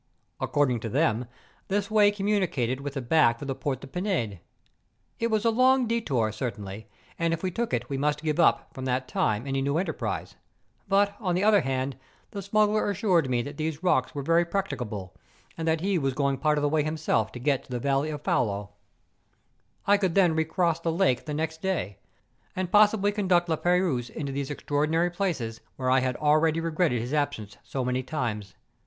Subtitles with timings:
[0.39, 1.27] According to them,
[1.67, 4.39] this way communicated with the back of the Port de PinMe.
[5.19, 6.87] It was a long detour, certainly,
[7.19, 10.35] and if we took it we must give up, from that time, any new enterprise;♦
[10.87, 11.97] but, on the other hand,
[12.31, 15.15] the smuggler assured me that these rocks were very practicable,
[15.55, 18.09] and that he was going part of the way himself to get to the valley
[18.09, 18.71] of Faulo.
[19.85, 21.99] I could then recross the lake the next day,
[22.55, 27.13] and possibly conduct La Peyrouse into these extraordinary places where I had already regretted his
[27.13, 28.55] absence so many times.